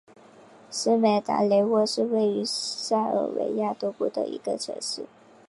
[0.71, 5.05] 斯梅代雷沃是位于塞尔维亚东北部的一个城市。